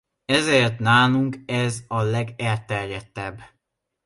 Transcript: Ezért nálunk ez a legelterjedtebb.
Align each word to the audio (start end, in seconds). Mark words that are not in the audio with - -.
Ezért 0.25 0.79
nálunk 0.79 1.35
ez 1.45 1.83
a 1.87 2.01
legelterjedtebb. 2.01 3.41